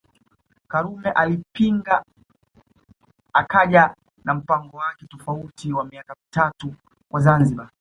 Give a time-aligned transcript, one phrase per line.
[0.67, 2.03] Karume alipinga
[3.33, 6.73] akaja na mpango wake tofauti wa miaka mitatu
[7.09, 7.69] kwa Zanzibar